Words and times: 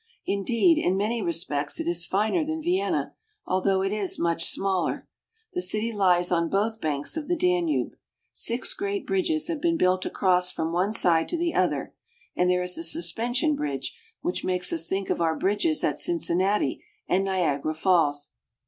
Indeed, 0.25 0.79
in 0.83 0.97
many 0.97 1.21
respects 1.21 1.79
it 1.79 1.87
is 1.87 2.07
finer 2.07 2.43
than 2.43 2.63
Vienna, 2.63 3.13
although 3.45 3.83
it 3.83 3.91
is 3.93 4.17
much 4.17 4.45
smaller. 4.49 5.07
The 5.53 5.61
city 5.61 5.93
lies 5.93 6.31
on 6.31 6.49
both 6.49 6.81
banks 6.81 7.15
of 7.15 7.27
the 7.27 7.35
Danube. 7.35 7.91
Six 8.33 8.73
great 8.73 9.05
bridges 9.05 9.47
have 9.47 9.61
been 9.61 9.77
built 9.77 10.03
across 10.03 10.51
from 10.51 10.71
one 10.73 10.91
side 10.91 11.29
to 11.29 11.37
the 11.37 11.53
other, 11.53 11.93
and 12.35 12.49
there 12.49 12.63
is 12.63 12.79
a 12.79 12.81
296 12.81 12.81
AUSTRIA 12.81 12.97
HUNGARY. 12.97 13.01
suspension 13.03 13.55
bridge 13.55 13.97
which 14.21 14.43
makes 14.43 14.73
us 14.73 14.87
think 14.87 15.11
of 15.11 15.21
our 15.21 15.35
bridges 15.37 15.83
at 15.83 15.99
Cincinnati 15.99 16.83
and 17.07 17.23
Niagara 17.23 17.75
Falls. 17.75 18.31